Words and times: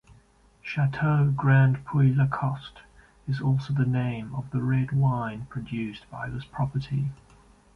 Chateau 0.63 1.29
Grand-Puy-Lacoste 1.29 2.79
is 3.27 3.39
also 3.39 3.71
the 3.71 3.85
name 3.85 4.33
of 4.33 4.49
the 4.49 4.63
red 4.63 4.93
wine 4.93 5.45
produced 5.47 6.09
by 6.09 6.27
this 6.27 6.43
property. 6.43 7.09